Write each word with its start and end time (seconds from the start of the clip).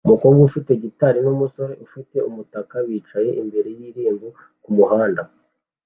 Umukobwa 0.07 0.39
ufite 0.49 0.71
gitari 0.83 1.19
n'umusore 1.25 1.73
ufite 1.85 2.17
umutaka 2.29 2.75
bicaye 2.87 3.29
imbere 3.41 3.69
y'irembo 3.77 4.27
kumuhanda 4.63 5.21